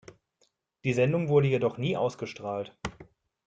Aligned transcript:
Die 0.83 0.93
Sendung 0.93 1.29
wurde 1.29 1.47
jedoch 1.47 1.77
nie 1.77 1.95
ausgestrahlt. 1.95 2.75